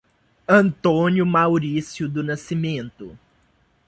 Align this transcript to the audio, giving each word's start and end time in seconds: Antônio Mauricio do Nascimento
Antônio 0.47 1.23
Mauricio 1.27 2.09
do 2.09 2.23
Nascimento 2.23 3.15